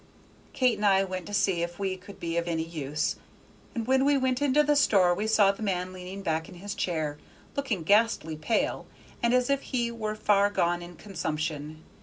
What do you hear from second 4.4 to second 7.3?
into the store we saw the man leaning back in his chair,